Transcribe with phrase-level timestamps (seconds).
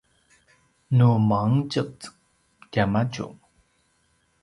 [0.95, 1.91] nu mangetjez
[2.71, 3.25] tiamadju